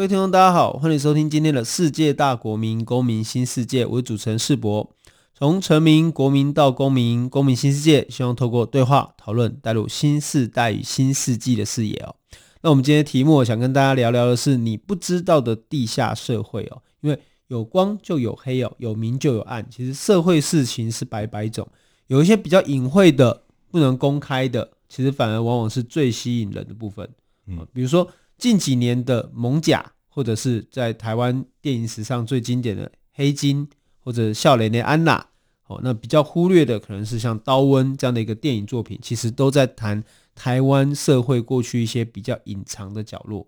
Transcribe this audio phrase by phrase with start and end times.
[0.00, 3.84] 各位听众，大家好，欢迎收听今天的世界大国民公民新世界。
[3.84, 4.90] 我是主持人世博，
[5.34, 12.16] 从臣民、国民到公民，公民新世界，希望透过对话讨论，带入新世代与新世纪的视野哦。
[12.62, 16.80] 那我们今天题目，想跟大家聊聊的是你不知道的地下社会哦。
[17.02, 19.66] 因为有光就有黑哦，有明就有暗。
[19.70, 21.68] 其实社会事情是百百种，
[22.06, 27.06] 有一些比较隐晦的、不能公开的，其实反而往往是最吸引人的部分。
[27.46, 28.08] 嗯，比如说。
[28.40, 33.68] 近几年的蒙甲，或者是在台湾电影史上最经典的黑金，
[34.02, 35.26] 或者笑脸的安娜，
[35.66, 40.02] 哦，那比较忽略的可能是像刀温这样的一个电影作品，其实都在谈
[40.34, 43.46] 台湾社会过去一些比较隐藏的角落，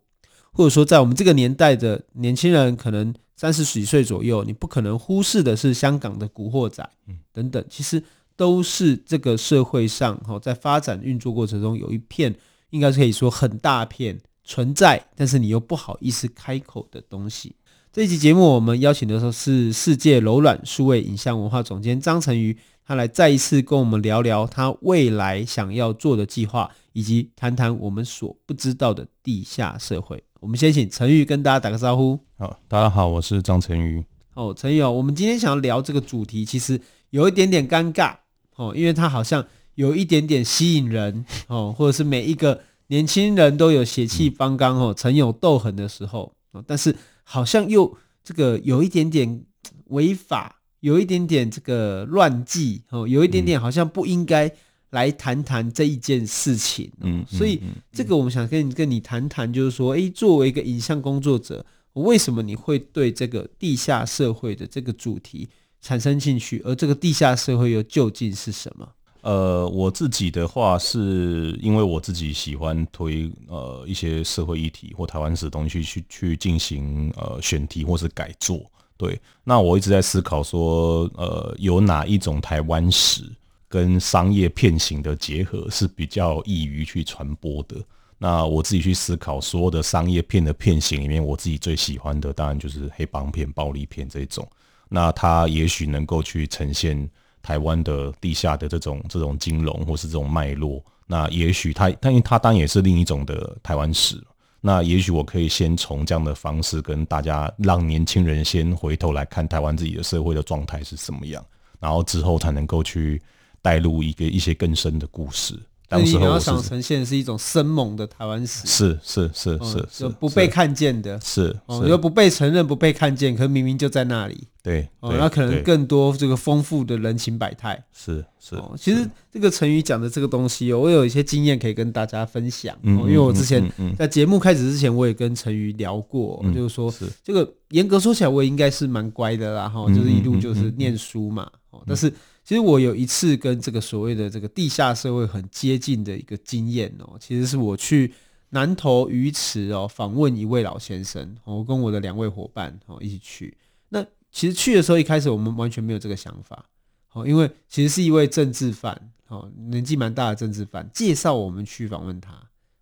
[0.52, 6.86] 或者说在我们这个年代的年轻人，可能三十几岁左右，你不可能忽视的是香港的古惑仔，
[7.32, 8.02] 等等，其实
[8.36, 12.34] 都是这个社会上哈在发展运作过程中有一片，
[12.70, 14.20] 应该是可以说很大片。
[14.44, 17.54] 存在，但是你又不好意思开口的东西。
[17.92, 30.24] 这一集节目，我们邀请的时候是世界柔软数位影像文化总监张成瑜，他来再一次跟我们聊聊他未来想要做的计划，以及谈谈我们所不知道的地下社会。
[30.40, 32.18] 我们先请成瑜跟大家打个招呼。
[32.38, 34.02] 好，大家好，我是张成瑜。
[34.34, 38.16] 哦，陈瑜哦，我们今天想要聊这个主题，其实有一点点尴尬
[38.56, 42.62] 哦，因为它好像有一点点吸引人哦，或者是每一个。
[42.92, 46.34] 年轻人都有血气方刚哦，曾有斗狠的时候，
[46.66, 49.46] 但是好像又这个有一点点
[49.86, 54.52] 违法，有一点点这个乱纪哦，有一点点好像不应该
[54.90, 56.92] 来谈谈这一件事情。
[57.00, 61.64] 嗯，所以这个我们想跟你跟你谈谈，就是说，诶，作为一个影像工作者，
[61.94, 65.48] 为什么你会对这个地下社会的这个主题
[65.80, 66.60] 产生兴趣？
[66.62, 68.86] 而这个地下社会又究竟是什么？
[69.22, 78.68] 呃，我自己的话是因为我自己喜欢推呃一些社会议题或台湾史的东西去去进行呃选题或是改作。
[78.96, 83.22] 对，那我一直在思考说，呃，有哪一种台湾史
[83.68, 87.76] 跟商业片型的结合是比较易于去传播的？
[88.18, 94.44] 那我自己去思考，所有的商业片的片型里面，我自己最喜欢的当然就是黑帮片、暴力片这种。
[94.88, 97.08] 那它也许能够去呈现。
[97.42, 104.22] 台湾的地下的这种这种金融或是这种脉络，那也许它，但因为它当然也是另一种的台湾史。
[104.64, 111.44] 那也许我可以先从这样的方式跟大家，让年轻人先回头来看台湾自己的社会的状态是什么样，
[111.80, 113.20] 然后之后才能够去
[113.60, 115.58] 带入一个一些更深的故事。
[115.92, 124.48] 当时候想呈现的是一种生猛的台湾史，是是是是是不被看见的，是哦又不被承认、不被看见，可明明就在那里。
[124.62, 127.84] 对哦，那可能更多这个丰富的人情百态。
[127.92, 132.74] 是是，其实这个成语讲的这个东西，我有一些经验可以跟大家分享。
[132.82, 136.94] 因为我之前在节目开始之前，我也跟成语聊过，就是说
[137.24, 141.50] 这个严格说起来，我也应该是蛮乖的啦，哈，就是一路就是念书嘛，
[141.86, 142.12] 但是。
[142.44, 148.12] 其实我有一次跟这个所谓的这个地下社会很接近的一个经验哦，其实是我去
[148.50, 153.56] 南投鱼池哦访问一位老先生，我跟我的两位伙伴哦一起去。
[153.90, 156.64] 那其实去的时候一开始我们完全没有这个想法
[157.12, 162.32] 哦，因为其实是一位政治犯哦，年纪蛮大的政治犯介绍我们去访问他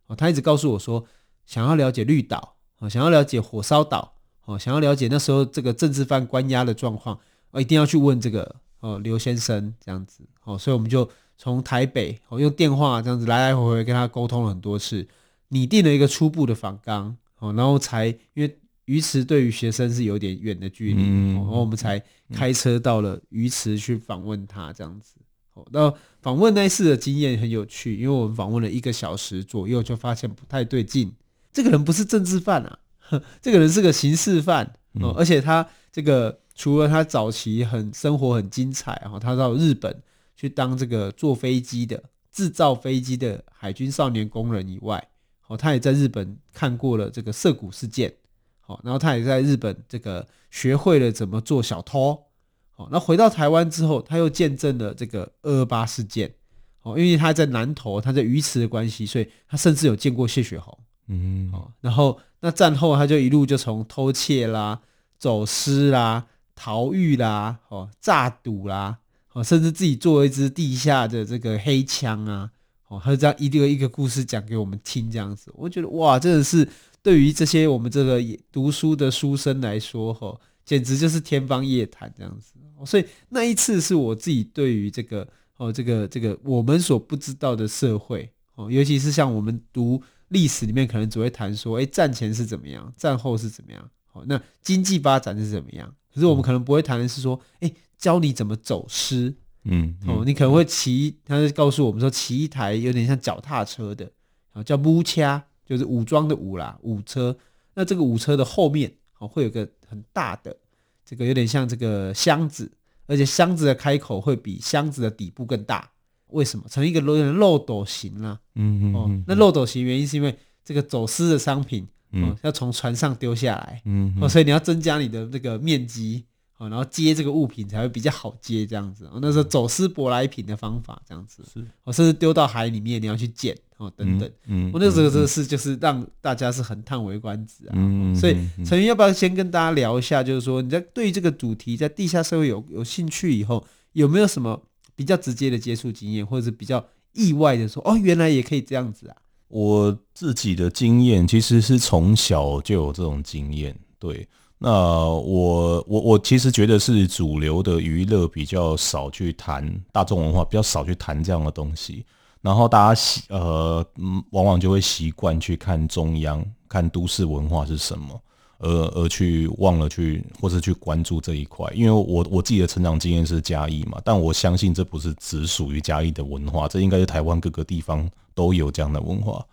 [0.06, 1.04] 哦，他一直告诉我说
[1.44, 4.14] 想要了解绿岛哦，想要了解火烧岛
[4.46, 7.20] 哦，想要了解那时候这个政治犯关押的状况，
[7.50, 8.56] 哦，一定要去问这个。
[8.80, 15.06] 哦，刘先生这样子，哦，所以我们就从台北，哦，用电话这样子来来回回跟他沟通了很多次，
[15.48, 22.02] 拟定了一个初步的访纲，哦，然后才因为鱼池对于学生是有点远的距离，嗯，然后我们才
[22.32, 25.16] 开车到了鱼池去访问他这样子，
[25.52, 31.12] 哦，那访问那一次的经验很有趣，因为我们访问了一个小时左右，就发现不太对劲，
[31.52, 32.78] 这个人不是政治犯啊，
[33.42, 36.40] 这个人是个刑事犯，哦，而且他这个。
[36.60, 40.02] 除了他早期很生活很精彩，哈他到日本
[40.36, 45.02] 去当这个坐飞机的制造飞机的海军少年工人以外，
[45.46, 48.12] 哦，他也在日本看过了这个涉谷事件，
[48.60, 52.24] 好，然后他也在日本这个学会了怎么做小偷，
[52.72, 56.34] 好，那回到台湾之后，他又见证了这个二二八事件，
[56.82, 64.82] 哦，因为他在南投，他在鱼池的关系，所以他甚至有见过谢雪红，嗯，然后那战后他就一路就从偷窃啦、
[65.18, 66.26] 走私啦。
[66.62, 68.98] 逃狱啦，哦，诈赌啦，
[69.32, 72.50] 哦，甚至自己做一支地下的这个黑枪啊，
[72.88, 76.68] 哦，他就这样一个一个故事讲给我们听，这样子，我觉得哇，真的是
[77.02, 78.20] 对于这些我们这个
[78.52, 82.52] 读书的书生来说，哈，简直就是天方夜谭这样子。
[82.84, 85.26] 所以那一次是我自己对于这个
[85.56, 95.94] 哦，这个这个我们所不知道的社会哦，尤其是像我们读历史里面，可能只会谈说，哎，战前是怎么样，战后是怎么样，哦，那经济发展是怎么样。
[96.12, 99.34] 可是我们可能不会谈的是说，哎、欸，教你怎么走私，
[99.64, 104.10] 嗯，嗯，哦，你可能会骑，他就告诉我们说，骑一台有点像脚踏车的，
[104.52, 107.36] 啊，叫木车，就是武装的武啦，武车。
[107.74, 110.56] 那这个武车的后面，哦，会有个很大的，
[111.04, 112.70] 这个有点像这个箱子，
[113.06, 115.90] 而且箱子的开口会比箱子的底部更大。
[116.28, 116.64] 为什么？
[116.68, 121.86] 成一个有点漏斗形啦，嗯嗯，哦，那漏斗形原因是因为这个走私的商品。
[122.12, 126.24] 嗯，要从船上丢下来，嗯，哦，所以你要增加你的那个面积，
[126.58, 129.06] 哦，然后接这个物品才会比较好接，这样子。
[129.06, 134.30] 哦，那时候走私舶来品的方法，这样子是，哦，甚至丢到海里面，你要去捡，哦，等等。
[134.46, 137.72] 嗯，我那时候这个事就是让大家是很叹为观止啊。
[137.74, 144.60] 嗯，所以陈云要不要先跟大家聊一下，就是说你在对于这个主题，在地下社会有有兴趣以后，有没有什么
[144.96, 149.16] 比较直接的接触经验，或者是比较意外的说，哦，原来也可以这样子啊？
[149.50, 154.26] 我自己的经验其实是从小就有这种经验，对。
[154.62, 162.04] 那我我我其实觉得是主流的娱乐比较少去谈大众文化，比较少去谈这样的东西。
[162.42, 168.20] 然后大家习呃嗯，往往就会习惯去看中央，看都市文化是什么，
[168.58, 171.66] 而而去忘了去或是去关注这一块。
[171.74, 178.06] 因为我我自己的成长经验是嘉义嘛，但我相信这不是只属于嘉义的文化，这应该是台湾各个地方。
[178.34, 179.44] 都有这样的文化。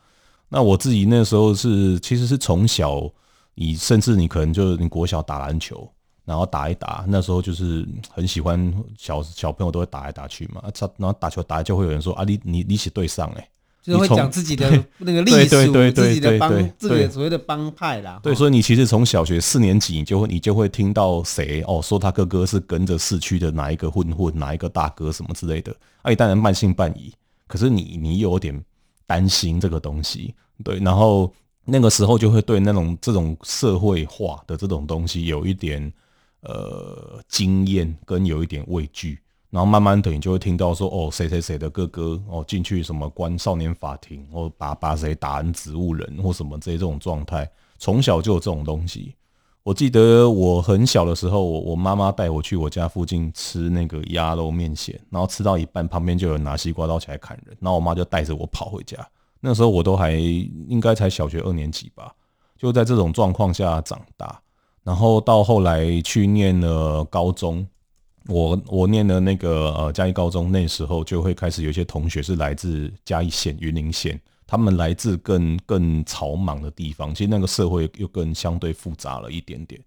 [0.49, 3.03] 那我自己那时候是，其实是从小，
[3.53, 5.85] 你甚至你可能就是你国小打篮球，
[6.23, 10.61] 然后打一打，那时候就是很喜欢小小朋友都会打来打去嘛。
[10.97, 13.49] 然后打球打就会有人说啊，你你你是对上哎，
[13.83, 15.47] 就是会讲自己的 那个历史，
[15.91, 18.17] 自己的帮，这个所谓的帮派啦。
[18.23, 25.75] 对，所以你其实从小学四年级，你就会你就会听到谁哦说他哥哥是跟着市区的哪一个混混，哪一个大哥什么之类的。
[26.03, 27.13] 哎，当然半信半疑。
[27.47, 28.63] 可是你你有点。
[29.09, 30.35] 担心这个东西，
[30.65, 31.33] 对，然后
[31.63, 35.93] 那个时候就会对那种这种社会化的这种东西有一点
[36.41, 39.17] 呃经验跟有一点畏惧，
[39.49, 49.15] 然后慢慢的你就会听到说哦谁谁谁的哥哥哦进去什么关少年法庭，或把把谁打成植物人或什么这些这种状态，从小就有这种东西。
[49.67, 58.97] 我记得我很小的时候，我我妈妈带我去我家附近吃那个鸭肉面线，然后吃到一半，旁边就有人拿西瓜刀起来砍人，然后我妈就带着我跑回家。
[59.41, 62.15] 那时候我都还应该才小学二年级吧，
[62.57, 64.39] 就在这种状况下长大。
[64.85, 67.67] 然后到后来去念了高中，
[68.27, 74.17] 我我念了那个呃嘉义高中，那时候就会开始有些同学是来自嘉义县、云林县。
[74.47, 79.79] 他们来自更更草莽的地方，其实那个社会又更相对复杂了一点点。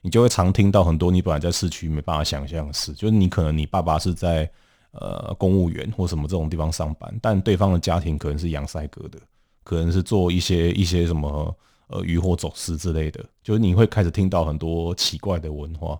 [0.00, 4.50] 你就会常听到很多你本来在市区没办法想象的事，就是你可能你爸爸是在
[4.92, 9.18] 呃公务员或什么这种地方上班，但对方的家庭可能是洋赛格的，
[9.64, 11.54] 可能是做一些一些什么
[11.88, 15.98] 呃渔获走私之类的，就是你会开始听到很多奇怪的文化。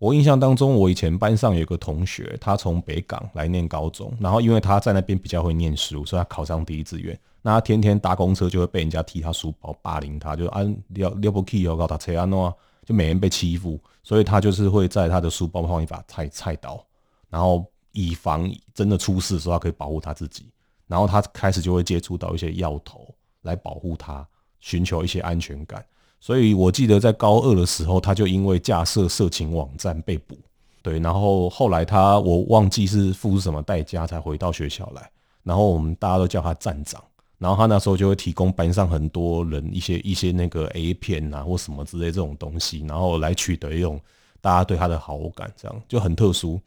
[0.00, 7.16] 我印象当中，我以前班上有个同学，他从北港来念高中，然后因为他在那边比较会念书，所以他考上第一志愿。
[7.42, 12.50] 那他天天搭公车就会被人家踢他书包、霸凌他，就按要要不 key 要搞他车安诺，
[12.86, 16.82] 就每人被欺负，所以他就是会在他的书包放一把菜菜刀，
[17.28, 20.50] 然后以防真的出事的时候，他可以保护他自己。
[20.86, 24.26] 然后他开始就会接触到一些药头来保护他，
[24.60, 25.84] 寻求一些安全感。
[26.20, 30.36] 所以我记得在高二的时候，他就因为架设色情网站被捕，
[30.82, 35.10] 对，然后后来他我忘记是付出什么代价才回到学校来，
[35.42, 37.02] 然后我们大家都叫他站长。
[37.38, 43.98] 然后他那时候就会提供班上很多人一些一些那个 A 片啊或什么之类这种东西，然后来取得一种
[44.42, 46.60] 大家对他的好感，这样就很特殊。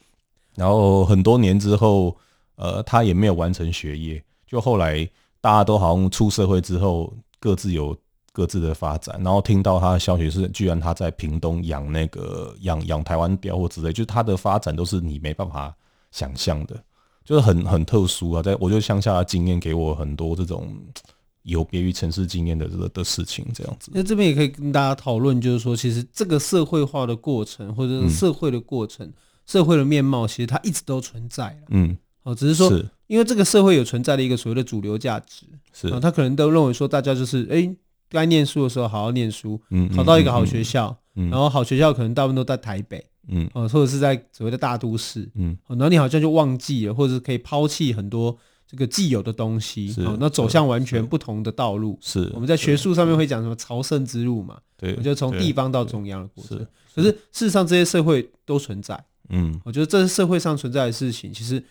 [0.55, 2.17] 然后很多年之后，
[2.55, 5.07] 呃，他也没有完成学业，就后来
[5.39, 7.95] 大家都好像出社会之后各自有
[8.33, 9.15] 各自的发展。
[9.23, 15.73] 然后听到他的消息是，居然他在屏东养那个养养台湾雕或之类，就是他的发展都是你没办法
[16.11, 16.75] 想象的。
[17.23, 20.75] 就是很很特殊啊，在我觉得乡下的经验给我很多这种
[21.43, 23.91] 有别于城市经验的这个的事情，这样子。
[23.93, 29.13] 那这边也可以跟大家讨论，就是说，其实这个社会化的过程，或者是社会的过程，嗯、
[29.45, 31.57] 社会的面貌，其实它一直都存在。
[31.69, 37.73] 嗯，哦，只是说，是因为这个社会有存在的一个所谓的主流价值，是啊，他可能都认为说，大家就是哎，
[38.13, 43.05] 该念书的时候好好念书，嗯，考到一个好学校，嗯，然后好学校可能大部分都在台北。
[43.29, 51.97] 嗯，哦，或者是在所谓的大都市，嗯，然后你好像就忘记了，或者是可以抛弃很多这个既有的东西，哦，那走向完全不同的道路。
[52.01, 54.57] 是我们在学术上面会讲什么朝圣之路嘛？
[54.75, 56.57] 对，我觉得从地方到中央的过程。
[56.93, 59.01] 可是事实上，这些社会都存在。
[59.29, 61.31] 嗯，我觉得这是社会上存在的事情。
[61.31, 61.63] 其实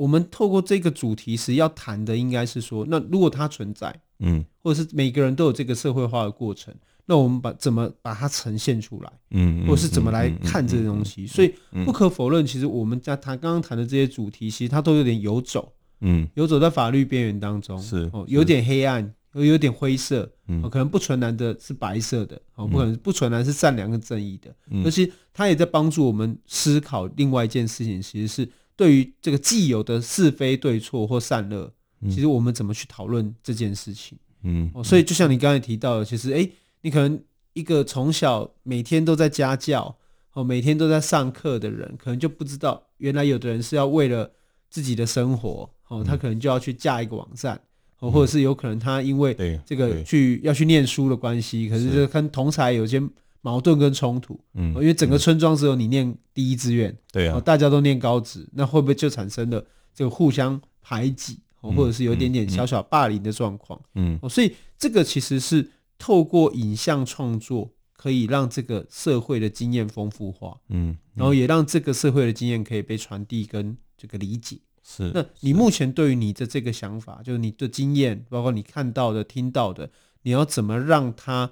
[0.00, 11.26] 我们透过这个主题时要谈的，应该是说，那如果它存在，嗯，或者是每个人都有这个社会化的过程，那我们把怎么把它呈现出来，嗯，或者是怎么来看这些东西？
[11.26, 11.52] 所以
[11.84, 19.14] 不可否认，其实我们在谈刚刚谈的这些主题，其实它都有点游走，嗯，游走在法律边缘当中，是哦，有点黑暗。
[19.34, 31.70] 有有点灰色，嗯，可能不纯然的是白色的，哦，不可能不纯然是善良跟正义的，嗯，而且它也在帮助我们思考另外一件事情，其实是对于这个既有的是非对错或善恶，
[32.04, 37.22] 其实我们怎么去讨论这件事情，嗯，哦，所以就像你刚才提到的，其实，诶，你可能
[37.52, 39.94] 一个从小每天都在家教，
[40.32, 44.32] 哦，每天都在上课的人，可能就不知道原来有的人是要为了
[44.70, 47.60] 自己的生活，哦，他可能就要去架一个网站。
[47.98, 52.98] 哦或者是有可能他因为这个去要去念书的关系，可是就跟同才有些
[53.42, 54.38] 矛盾跟冲突。
[54.54, 63.80] 嗯，因为整个村庄只有你念第一志愿，对啊，大家都念高职，那会不会就产生了这个互相排挤，或者是有一点点小小霸凌的状况？
[63.94, 70.58] 嗯，所以这个其实是透过影像创作，可以让这个社会的经验丰富化。
[70.68, 74.58] 嗯，然后也让这个社会的经验可以被传递跟这个理解。
[74.82, 79.90] 是，那你目前对于你的这个想法，就是你的经验，包括你看到的、听到的，
[80.22, 81.50] 你要怎么让他？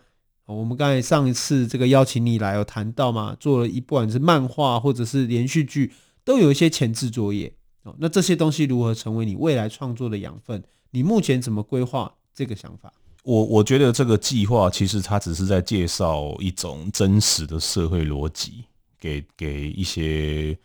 [0.54, 5.92] 我们刚才上一次这个邀请你来有谈到嘛，做了一不管是漫画或者是连续剧，
[6.24, 7.52] 都有一些前置作业。
[7.82, 10.62] 哦，那这些东西如何成为你未来创作的养分？
[10.90, 12.92] 你目前怎么规划这个想法？
[13.22, 18.64] 我我觉得这个计划其实它只是在介绍一种真实的社会逻辑，
[18.98, 20.58] 给给一些。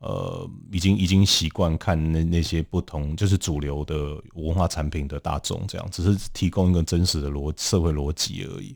[0.00, 8.74] 呃，已经已经习惯看那那些不同，就是主流的文化产品的大众这样，只是提供一个真实的逻社会逻辑而已。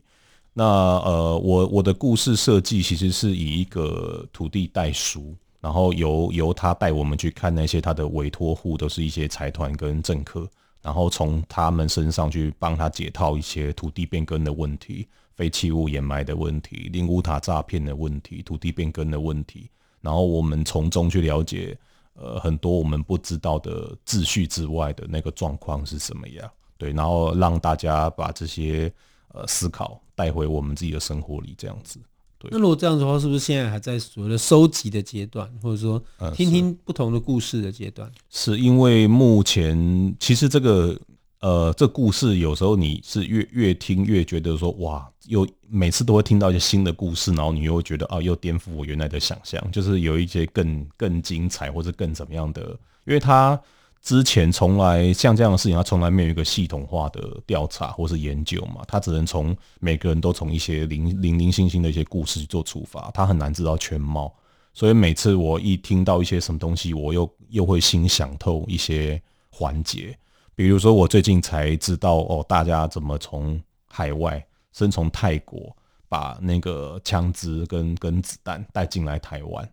[0.57, 10.47] 那呃，我我的故事设计其实是以一个土地代书，然后由由他带我们去看那些他的委托户都是一些财团跟政客，
[10.81, 19.69] 然后从他们身上去帮他解套一些土地变更的问题、废弃物掩埋的问题、灵骨塔诈骗的问题、土地变更的问题。
[19.99, 21.77] 然后我们从中去了解，
[22.13, 28.89] 呃，很多我们不知道的秩序之外的那个状况是什么样，对，然后让大家把这些
[29.35, 31.99] 呃思考带回我们自己的生活里，这样子。
[32.39, 32.49] 对。
[32.51, 38.09] 那如果这样子的话，是不是现在还在所谓的收集的阶段，或者说听听不同的故事的阶段？
[38.09, 40.99] 嗯，是，是因为目前其实这个。
[41.41, 52.63] 呃，这故事有时候你是越越听越觉得说哇，又每次都会听到一些新的故事，然后你又觉得啊，又颠覆我原来的想象，就是有一些更更精彩或者更怎么样的，
[53.05, 53.61] 因为他
[54.05, 64.31] 之前从来像这样的事情，他从来没有一个系统化的调查或是研究嘛，他只能从每个人都从一些零零零星星的一些故事去做出发，他很难知道全貌，
[64.75, 69.19] 所以每次我一听到一些什么东西，我又又会心想透一些
[69.49, 70.15] 环节。
[70.53, 74.33] 比如说，我最近才知道哦，大家怎么从海外，
[74.71, 75.75] 甚至从泰国
[76.07, 79.67] 把那个枪支跟跟子弹带进来台湾。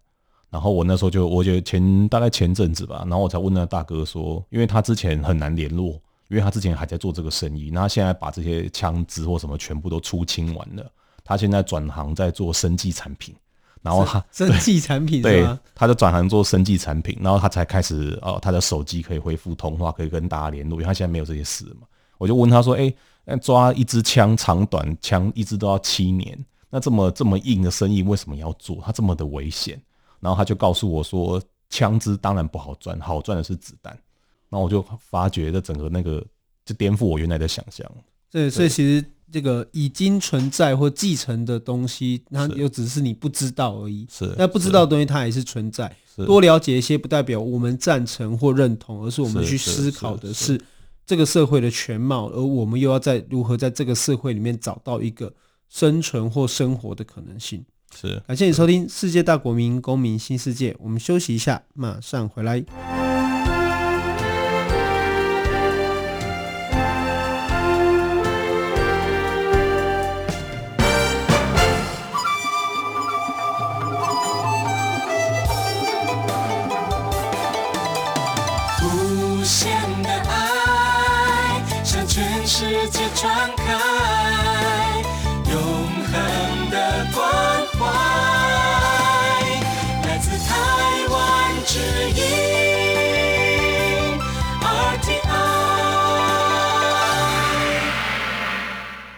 [0.53, 10.93] 然后我那时候就，我觉得前大概前阵子吧，然后我才问那大哥说，因为他之前很难联络，因为他之前还在做这个生意，那他现在把这些枪支或什么全部都出清完了，
[11.25, 13.35] 他现在转行在做生技产品。
[13.81, 15.45] 然后他生技产品对，
[15.75, 21.87] 他就转行做生技产品，然后他才开始哦，他的手机可以恢复通话，可以跟大家联络，因为他现在没有这些事嘛。
[22.17, 22.77] 我就问他说
[23.27, 26.39] ：“哎，抓一支枪，长短枪一支都要七年，
[26.71, 28.77] 那这么这么硬的生意为什么要做？
[28.85, 29.81] 他这么的危险？”
[30.23, 31.39] 然后他就告诉我说
[31.69, 33.93] ：“枪支当然不好赚，好赚的是子弹。”
[34.49, 36.25] 然后我就发觉这整个那个
[36.65, 37.87] 就颠覆我原来的想象。
[38.31, 39.05] 对，所以其实。
[39.33, 44.07] 这个已经存在或继承的东西，它又只是你不知道而已。
[44.11, 45.91] 是，那不知道的东西它也是存在。
[46.27, 50.61] 多了解一些，不代表我们赞成或认同，而是我们去思考的是
[51.07, 55.33] 这个社会的全貌，而我们又要在如何在这个社会里面找到一个
[55.71, 57.65] 生存或生活的可能性。
[57.95, 62.65] 是，感谢你收听《世界大国民公民新世界》，我们休息一下，马上回来。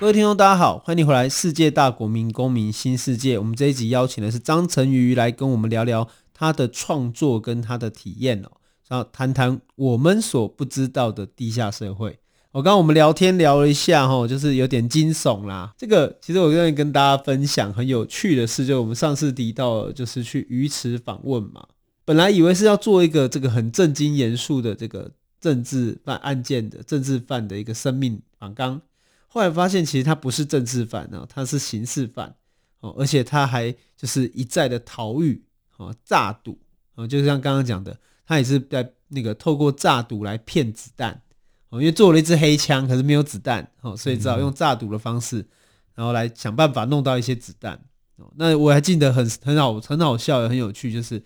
[0.04, 3.36] 各位听众，大家好，欢迎你回来《世界大国民公民新世界》。
[3.40, 8.52] 我们这一集邀请的是张成瑜来跟我们聊聊他的创作跟他的体验哦，
[8.86, 12.18] 然后谈谈我们所不知道的地下社会。
[12.52, 15.72] 我刚刚我们聊天聊了一下哈，就是有点惊悚啦。
[15.78, 21.66] 这个其实我愿意跟大家分享很有趣的事，就我们上次提到，就是去鱼池访问嘛。
[22.04, 28.82] 本来以为是要做一个这个很正经严肃的这个政治犯案件的政治犯的一个生命访纲。
[29.34, 32.36] 后来发现，其实他不是政治犯啊，他是刑事犯
[32.78, 35.42] 哦，而且他还就是一再的逃狱
[35.76, 36.56] 哦，诈赌
[36.94, 41.20] 哦，就像刚刚讲的，他也是在那个透过诈赌来骗子弹
[41.70, 45.44] 哦，因为做了一支黑枪，可是没有子弹哦，所以只好用诈赌的方式，
[45.96, 47.74] 然后来想办法弄到一些子弹
[48.14, 48.32] 哦。
[48.36, 51.16] 那我还记得很很好很好笑也很有趣，就是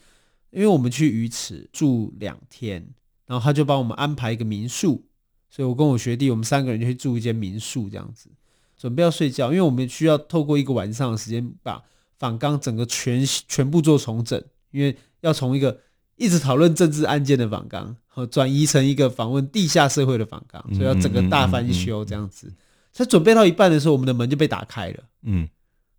[0.48, 2.88] 因为我们去鱼池住两天，
[3.26, 5.04] 然后他就帮我们安排一个民宿。
[5.50, 8.28] 所以，我跟我学弟，我们三个人就去住一间民宿，这样子，
[8.76, 11.82] 准备要睡觉，因为我们需要透过一个晚上的时间，把
[12.18, 15.80] 访纲整个全全部做重整，因为要从一个
[16.16, 22.52] 一直讨论政治案件的访纲，和转移成一个访问地下社会的访纲，所以要整个大翻修这样子。
[22.92, 25.48] 才准备到一半的时候，我们的门就被打开了，嗯，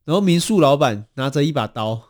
[0.04, 2.02] 然后民宿老板拿着一把刀，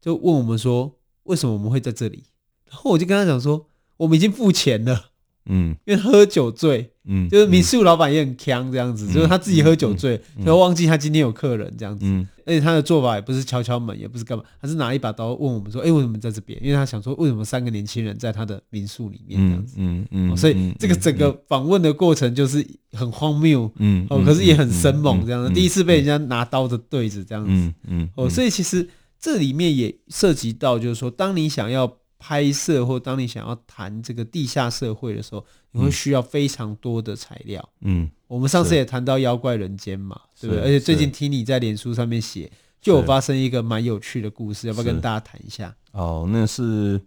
[0.00, 2.24] 就问我们说，为什么我们会在这里？
[2.68, 3.66] 然后我就跟他讲说，
[3.96, 5.12] 我们已经付钱了。
[5.46, 16.58] 嗯，因为喝酒醉，嗯，就是民宿老板也很强这样子，嗯、就是他自己喝酒醉，然后、忘记他今天有客人这样子，嗯，而且他的做法也不是敲敲门，也不是干嘛，他是拿一把刀问我们说，哎、欸，为什么在这边？
[16.62, 19.40] 因为他想说，为什么三个年轻人在他的民宿里面？
[19.48, 28.88] 这样子，嗯嗯，所以这个整个访问的过程就是很荒谬，嗯，哦，可是也很生猛这样子，第一次被人家拿刀的对着这样子，嗯嗯，哦，所以其实
[29.20, 31.98] 这里面也涉及到，就是说，当你想要。
[32.18, 37.68] 拍摄或当你想要谈这个地下社会的时候，你会需要非常多的材料。
[37.80, 40.62] 嗯，我们上次也谈到妖怪人间嘛，对不对？
[40.62, 42.50] 而且最近听你在脸书上面写，
[42.80, 45.74] 就有发生一个蛮有趣的故事，要不要跟大家谈一下？
[45.92, 47.00] 哦，那是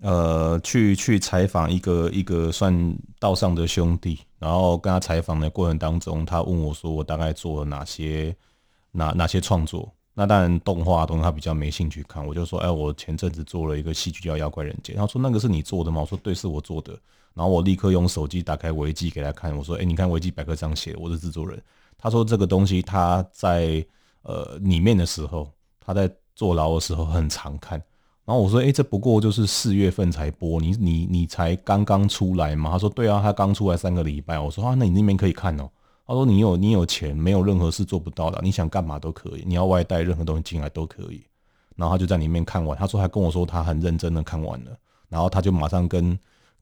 [0.00, 8.34] 呃，去去采访一个一个算道上的兄弟，然后跟他采访的过程当中，他问我说，我大概做了哪些
[8.92, 9.92] 哪哪些创作？
[10.18, 12.26] 那当然，动画东西他比较没兴趣看。
[12.26, 14.96] 我就说，哎，我前阵子做了一个戏剧叫《妖怪人间》。
[14.98, 16.00] 他说那个是你做的吗？
[16.00, 16.92] 我说对，是我做的。
[17.34, 19.56] 然后我立刻用手机打开维基给他看。
[19.56, 21.62] 我说，哎，你看维基百科上写，我是制作人。
[21.96, 23.86] 他说这个东西他在
[24.22, 27.80] 呃里面的时候，他在坐牢的时候很常看。
[28.24, 32.72] 然后我说，哎，这不过就是四月份才播，你你你才刚刚出来嘛？
[32.72, 34.36] 他说对啊，他刚出来三个礼拜。
[34.36, 35.70] 我说啊，那你那边可以看哦。
[36.08, 38.40] 他说：“你有你有钱，没有任何事做不到的。
[38.42, 41.22] 你想干嘛都可以，你要外带任何东西进来都可以。”
[41.76, 44.76] 然后他就在里面看完，他说还跟我说他很认真的看完了，
[45.10, 46.18] 然后他就马上跟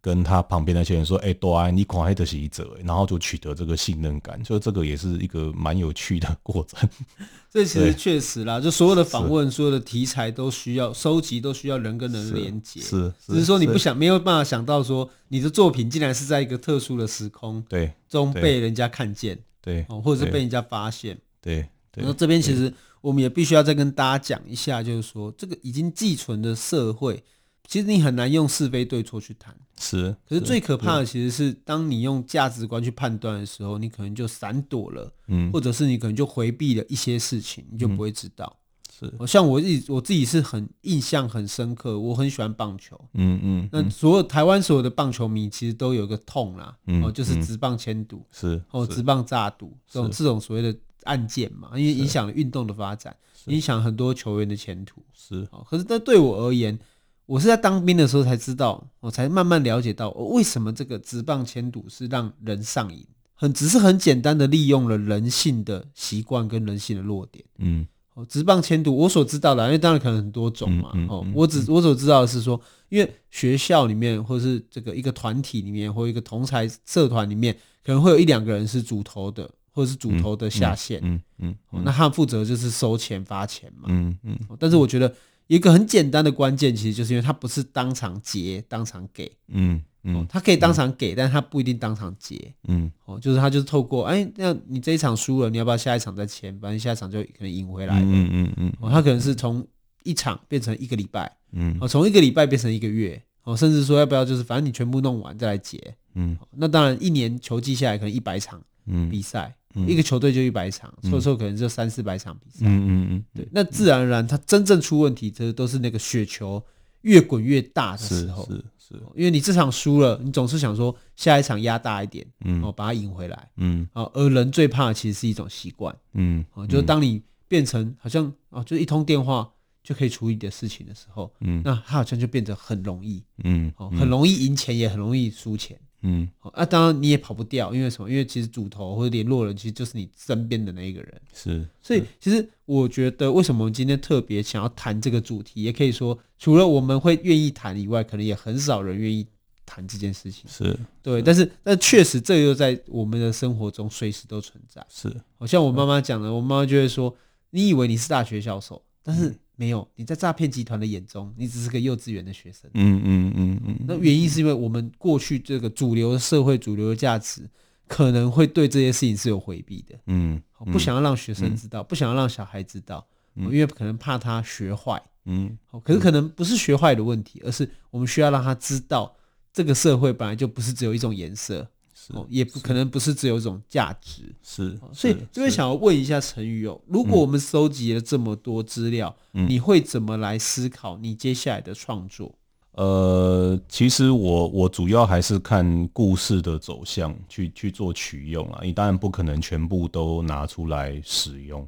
[0.06, 6.88] 跟他旁边那些人说：“哎、欸，多安，你狂爱的是一者。”然后就取得这个信任感，就这个也是一个蛮有趣的过程。
[7.50, 12.80] 这其实确实啦，就所有的访问，所有的题材都需要收集，都需要人跟人连接。
[12.80, 21.68] 是，只是说你不想没有办法想到说你的作品竟然是在一个特殊的时空对中被人家看见，对哦，或者是被人家发现，对。
[21.96, 27.24] 然后这边其实我们也必须要再跟大家讲一下，就是说这个已经寄存的社会。
[27.66, 30.14] 其实你很难用是非对错去谈，是。
[30.28, 38.56] 可是最可怕的其实是，当你用价值观去判断的时候，你可能就闪躲了，嗯，或者是你可能就回避了一些事情，你就不会知道。
[38.98, 43.68] 是，像我自己，我自己是很印象很深刻，我很喜欢棒球，嗯嗯。
[43.70, 53.14] 那所有台湾所有的棒球迷其实都有一个痛啦，哦，就是直棒签赌，是，哦，直棒炸赌这种这种所谓的案件嘛，因为影响了运动的发展，
[53.46, 55.46] 影响很多球员的前途，是。
[55.50, 56.78] 哦可是这对我而言。
[57.26, 67.44] 我是在当兵的时候才知道，我才慢慢了解到，为什么这个职棒签赌是让人上瘾，很只是很简单的利用了人性的习惯跟人性的弱点。
[67.58, 67.84] 嗯，
[68.14, 70.92] 哦，职棒签赌，我所知道的，因为当然可能很多种嘛。
[71.08, 72.60] 哦，我只我所知道的是说，
[72.90, 77.52] 因为学校里面或是这个一个团体里面或一个同才社团里面，
[77.84, 81.00] 可能会有一两个人是主头的，或者是主头的下线。
[81.02, 83.88] 嗯嗯，那他负责就是收钱发钱嘛。
[83.88, 85.12] 嗯嗯，但是我觉得。
[85.46, 96.56] 一个很简单的关键，其实就是因为他不是当场结、当场给，嗯嗯，他可以当场给，但是他不一定当场结，嗯，哦，就是他就是透过，哎，那你这一场输了，你要不要下一场再签？
[96.60, 99.66] 反正下一场就可能赢回来，嗯嗯嗯，哦，他可能是从
[100.04, 105.78] 一场变成一个礼拜，嗯，哦，从一个礼拜变成一个月，哦，甚至说要不要就是反正你全部弄完再来结，
[106.14, 109.54] 嗯，那当然一年球季下来可能一百场，嗯，比赛。
[109.86, 112.66] 一个球队就一百场，错错可能就三四百场比赛。
[112.66, 116.62] 嗯嗯嗯，对，那自然而然，他真正出问题，这都是那个雪球
[117.02, 118.46] 越滚越大的时候。
[118.46, 129.50] 是是，因为你这场输了，你总是想说下一场压大一点，嗯，哦，把它赢回来，嗯，哦，而人最怕的其实是一种习惯，嗯，哦，就是当你变成好像哦，就一通电话
[129.82, 135.76] 就可以处理的事情的时候，嗯，那它好像就变得很容易，嗯，哦，很容易赢钱，也很容易输钱。
[136.02, 138.08] 嗯，啊，当然你也跑不掉，因为什么？
[138.08, 141.20] 因为其实主头或者联络人其实就是你身边的那一个人。
[141.34, 149.26] 是，所以其实我觉得，为什么我们今天特别想要谈这个主题，也可以说，除了我们会愿意谈以外，可能也很少人愿意
[149.64, 150.44] 谈这件事情。
[150.48, 154.84] 是对，但是但确实，这又在我们的生活中随时都存在。
[154.88, 157.16] 是，好像我妈妈讲的，我妈妈就会说
[157.50, 162.70] ：“你以为你是大学教授，但是。”没有，你在诈骗集团的眼中，你只是个幼稚园的学生。
[162.74, 163.76] 嗯嗯嗯嗯。
[163.88, 167.48] 那原因是因为我们过去这个主流的社会、主流的价值，
[167.88, 169.98] 可能会对这些事情是有回避的。
[170.06, 170.40] 嗯，
[170.70, 175.02] 不想要让学生知道，不想要让小孩知道，因为可能怕他学坏。
[175.24, 175.56] 嗯。
[175.82, 179.16] 可是可能不是学坏的问题，而是我们需要让他知道，
[179.52, 181.66] 这个社会本来就不是只有一种颜色。
[182.14, 192.32] 哦，也不可能不是只有一种价值，是，所以这边想要问一下陈宇哦，如果我们收集了这么多资料，嗯，你会怎么来思考你接下来的创作？
[192.72, 201.66] 呃，其实我我主要还是看故事的走向去去做取用啊，你当然不可能全部都拿出来使用，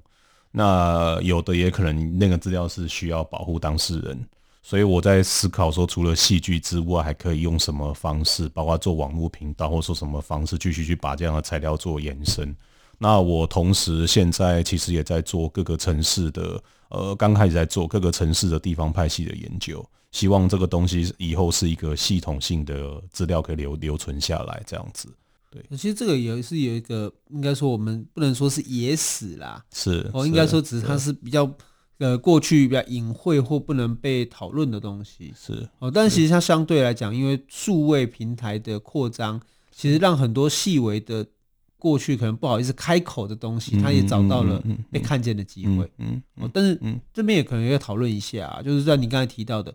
[0.50, 4.28] 那有的也可能那个资料是需要保护当事人。
[4.62, 12.54] 所以我在思考说，除了戏剧之外，还可以用什么方式，包括做网络频道，或者说什么方式，继续去把这样的材料做延伸。
[12.98, 25.08] 那我同时现在其实也在做各个城市的，呃，刚开始在做各个城市的地方派系的研究，希望这个东西以后是一个系统性的资料可以留留存下来，这样子。
[25.50, 31.50] 对，其实这个也是有一个，应该说我们不能说是野史啦，是，哦，应该说只是它是比较。
[31.98, 39.40] 呃，过去比较隐晦或不能被讨论的东西是哦，但其实它相对来讲，因为数位平台的扩张，
[39.72, 41.26] 其实让很多细微的
[41.76, 45.90] 过去可能不好意思开口的东西，它也找到了被看见的机会。
[45.98, 46.80] 嗯，哦，但是
[47.12, 49.74] 这边也可能要讨论一下啊，就是在你刚才提到的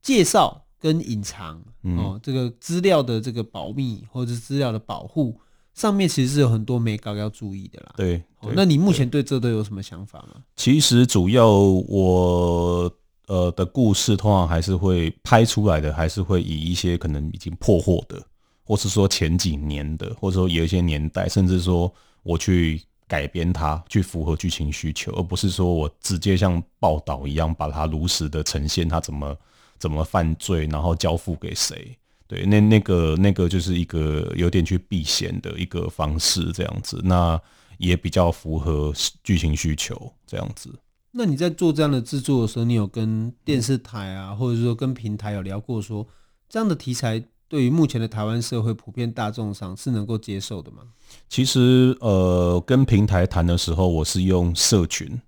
[0.00, 5.40] 介绍跟隐藏哦，这个资料的这个保密或者是资料的保护。
[5.74, 7.92] 上面其实是有很多美稿要注意的啦。
[7.96, 10.42] 对，对，那你目前对这都有什么想法吗？
[10.56, 12.90] 其实主要我
[13.26, 18.22] 呃的故事通常还是会拍出来的，还是会以一些可能已经破获的，
[18.64, 29.36] 或是说前几年的，或者说有一些年代，甚至说我去改编它，去符合剧情需求，而不是说我直接像报道一样把它如实的呈现它怎么
[29.78, 31.98] 怎么犯罪，然后交付给谁。
[32.26, 37.40] 对，那那个那个就是一个有点去避嫌的一个方式，这样子，那
[37.78, 40.70] 也比较符合剧情需求，这样子。
[41.12, 46.08] 那你在做这样的制作的时候，你有跟电视台啊，或者说跟平台有聊过说，说
[46.48, 50.82] 这样的题材对于目前的台湾社会普遍大众上是能够接受的吗？
[51.28, 55.20] 其实，呃，跟平台谈的时候，我是用社群。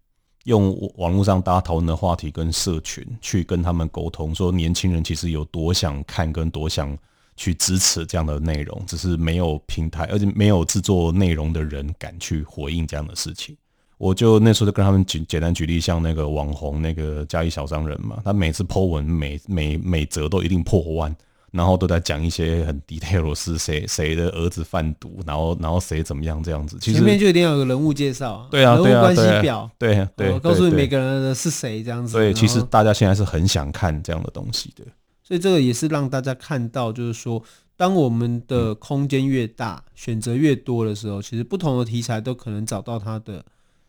[0.47, 6.97] 用网络上大家讨论的话题跟社群去跟他们沟通，说年轻人其实有多想看跟多想
[7.37, 13.57] 去支持这样的内容，只是没有平台，而且没有制作内容的人敢去回应这样的事情。
[13.99, 21.17] 我就那时候就跟他们举简单举例，像那个网红那个嘉义小商人嘛，他每次 po 文每每每则都一定破万。
[21.53, 26.77] 然后都在讲一些很 detail 是谁谁的儿子贩毒，然后然后谁怎么样这样子。
[26.81, 32.13] 其实前面就一定要有个人物介绍，对啊，人物关系表，对啊，对，告诉你每个人的是谁这样子。
[32.13, 34.85] 所以其实大家现在是很想看这样的东西的。
[35.23, 37.43] 所以这个也是让大家看到，就是说，
[37.77, 43.45] 当我们的空间越大，选择越多的时候，其实不同的题材都可能找到它的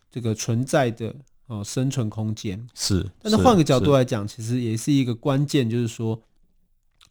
[0.09, 1.13] 这个存在的
[1.47, 2.65] 哦生存空间。
[2.73, 6.21] 是，但是换个角度来讲，其实也是一个关键，就是说。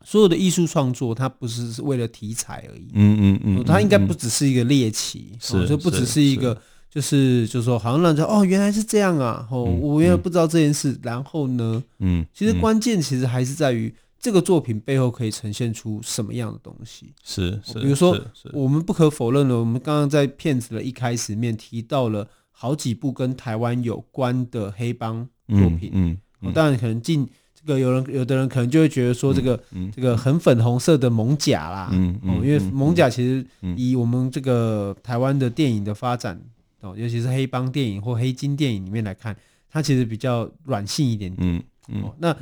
[0.06, 2.86] 所有的艺术创作，它不是为了题材而已。
[2.92, 6.56] 嗯嗯嗯，它应该不只是一个猎奇，是就不只是一个，
[6.88, 10.96] 就是就是说，好像让人哦，原来是这样啊，哦，我原来不知道这件事。
[11.02, 17.12] 然后呢，嗯，其实关键其实还是在于这个作品背后可以呈现出什么样的东西。
[17.24, 18.16] 是是，比如说，
[18.52, 25.90] 我们不可否认的，我们刚刚在片子的一开始面提到了好几部跟台湾有关的黑帮作品。
[25.94, 26.16] 嗯，
[26.54, 27.28] 当然可能近。
[27.66, 33.44] 这个有人有的人可能就会觉得说，这个、嗯嗯、这个很粉红色的艋舺啦，嗯嗯、哦，因为艋舺其实
[33.76, 36.40] 以我们这个台湾的电影的发展
[36.80, 39.36] 哦，尤其是黑帮电影或黑金电影里面来看，
[39.68, 41.56] 它其实比较软性一点点。
[41.56, 42.32] 嗯嗯哦、那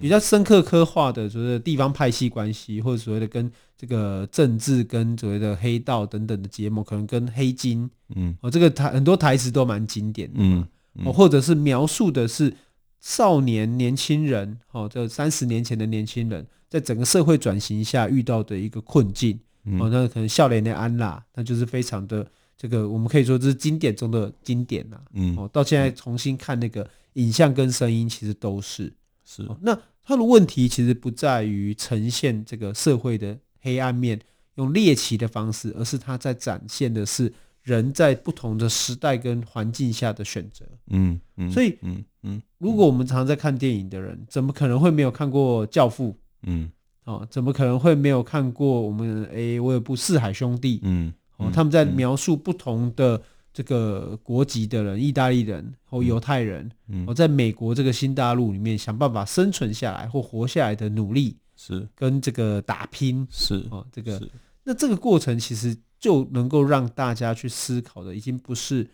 [0.00, 12.50] 比较深刻刻画的所谓的地方派系关系，或者所谓的跟这个政治跟所谓的黑道等等的结盟，可能跟黑金，嗯，哦，这个台很多台词都蛮经典的，嗯，嗯哦，或者是描述的是。
[13.00, 19.38] 少年年轻人，哦，这三十年前的年轻人，在整个社会转型下遇到的一个困境，
[19.78, 28.92] 哦，那可能笑脸的安娜，那就是非常的这个，我们可以说这是经典中的经典呐，嗯，哦，到现在重新看那个影像跟声音，其实都是。
[29.24, 29.48] 是。
[29.62, 34.20] 那他的问题其实不在于呈现这个社会的黑暗面，
[34.56, 37.32] 用猎奇的方式，而是他在展现的是。
[37.62, 46.12] 人在不同的时代跟环境下的选择，嗯嗯，所以嗯嗯，如果我们常常在看电影的人，怎么可能会没有看过《教父》？
[46.42, 46.70] 嗯，
[47.04, 49.24] 哦，怎么可能会没有看过我们？
[49.26, 53.20] 诶，我有部《四海兄弟》，嗯，哦，他们在描述不同的
[53.52, 64.20] 这个国籍的人，意大利人或犹太人，嗯哦，在美国这个新大陆里面想办法生存下来或活下来的努力，是跟这个打拼，是哦，这个
[64.64, 65.76] 那这个过程其实。
[66.00, 68.88] 就能够让大家去思考的，已经不是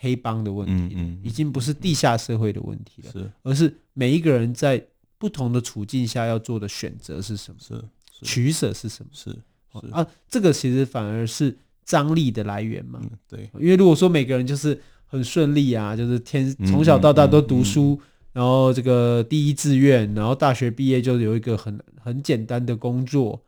[0.00, 4.82] 黑帮的问题嗯，已经不是地下社会的问题了，是，而是每一个人在
[5.18, 7.84] 不同的处境下要做的选择是什么，是，
[8.24, 9.88] 取舍是什么，是，是。
[9.90, 18.00] 啊，这个其实反而是张力的来源嘛，对，因为如果说每个人就是很顺利啊，就是天从小到大都读书，
[18.32, 23.42] 然后这个第一志愿，然后大学毕业就有一个很很简单的工作。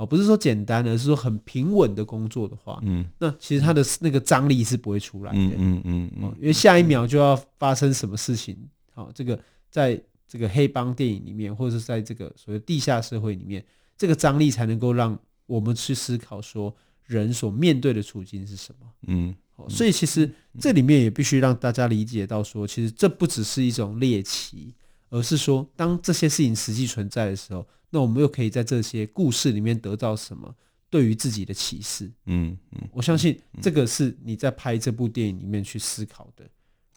[0.00, 8.56] 哦，不是说简单，而是说很平稳的工作的话，嗯，那其实它的那个张力是不会出来的，嗯嗯嗯，嗯，因为下一秒就要发生什么事情，
[8.94, 9.38] 好，这个
[9.70, 13.62] 在这个黑帮电影里面，或者是在这个所谓地下社会里面，
[13.98, 19.34] 这个张力才能够让我们去思考说人所面对的处境是什么，嗯，
[19.68, 24.74] 所以其实这里面也必须让大家理解到说，其实这不只是一种猎奇，
[25.10, 27.66] 而是说当这些事情实际存在的时候。
[27.90, 30.54] 那我们又可以在这些故事里面得到什么
[30.88, 32.10] 对于自己的启示？
[32.26, 36.44] 嗯嗯，我相信这个是你在拍这部电影里面去思考的，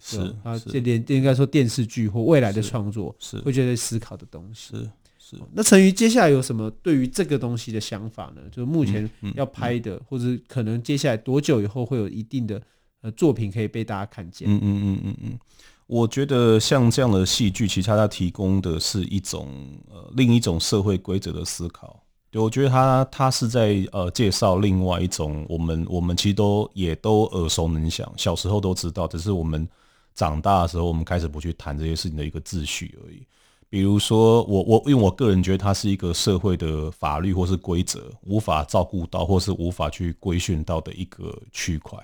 [0.02, 4.76] 是啊，这连应该说电视剧或未来的创作是会觉得思考的东西。
[4.76, 5.38] 是是。
[5.54, 8.42] 那陈瑜接下来有什么对于这个东西的想法呢？
[8.52, 12.62] 就是目前要拍的，或者可能接下来多久以后会有一定的
[13.02, 14.48] 呃作品可以被大家看见？
[14.50, 15.40] 嗯嗯嗯嗯嗯。
[15.86, 19.48] 我觉得像这样的戏剧，其实它提供的是一种
[19.92, 22.00] 呃另一种社会规则的思考。
[22.32, 29.68] 对，我觉得它它是在呃介绍另外一种我们我们其实都也都耳熟能详，小时候都知道，只是我们
[30.16, 33.22] 长大的时候，我们开始不去谈这些事情的一个秩序而已。
[33.70, 42.00] 比如说我我因为我个人觉得它是一个社会的法律或是规则无法照顾到或是无法去规训到的一个区块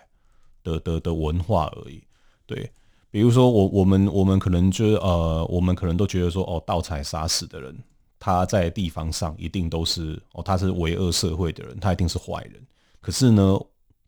[0.63, 2.03] 的的的文化而已。
[2.45, 2.69] 对。
[3.11, 7.75] 比如说我，我们我们可能就是呃，我们可能都觉得说，哦，盗采杀死的人，
[8.19, 12.61] 他在地方上一定都是哦，他是为恶社会的人，他一定是坏人。
[13.01, 13.59] 可是呢，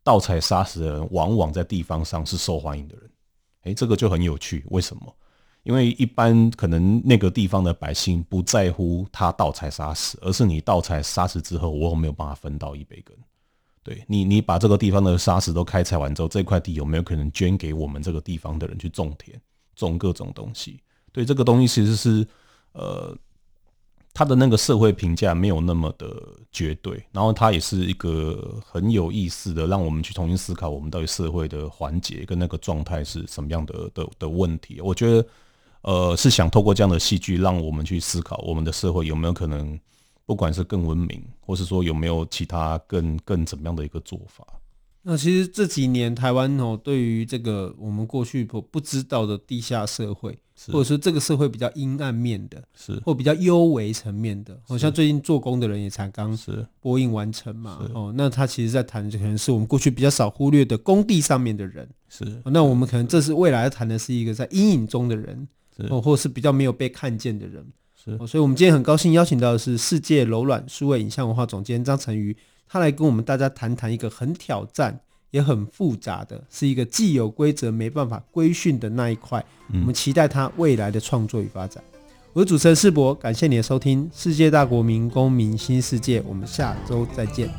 [0.03, 3.09] 盗采杀死的人往往在地方上是受欢迎的人。
[3.63, 5.15] 诶，这个就很有趣，为什么？
[5.63, 13.15] 因为一般可能那个地方的百姓不在乎他盗采杀死，而是你盗采杀死之后，我有没有办法分到一杯羹？
[13.84, 19.41] 对你，你把这个地方的沙石都开采完之后，这块地有没有可能捐给我们这个地方的人去种田、
[19.76, 20.80] 种各种东西？
[21.12, 22.28] 对，这个东西其实是
[22.74, 23.17] 呃，
[24.13, 26.15] 他的那个社会评价没有那么的
[26.52, 34.80] 绝对，然后它也是一个很有意思的，让我们去重新思考我们到底社会的环节跟那个状态是什么样的的的问题。
[34.80, 35.28] 我觉得
[35.82, 39.80] 呃，是想透过这样的戏剧，让我们去思考我们的社会有没有可能。
[40.25, 44.45] 不管是更文明，或是说有没有其他更更怎么样的一个做法？
[45.03, 57.84] 那其实这几年台湾哦，对于这个我们过去不不知道的地下社会，或者说这个社会比较阴暗面的，是或比较幽微层面的，好像最近做工的人也才刚是播映完成嘛。
[57.95, 61.89] 哦，那他其实在谈，的可能是我们过去比较少忽略的工地上面的人。
[62.07, 65.47] 是，那我们可能这是未来谈的是一个在阴影中的人，
[65.89, 67.65] 哦，或是比较没有被看见的人。
[68.03, 72.35] 是，所以，我们今天很高兴邀请到的是世界柔软数位影像文化总监张成瑜，
[72.67, 79.45] 他来跟我们大家谈谈一个很挑战也很复杂的，是一个既有规则没办法规训的那一块。
[79.71, 81.83] 我们期待他未来的创作与发展。
[82.33, 87.49] 我是主持人世博，感谢你的收听，《世界大国民公民新世界》，我们下周再见。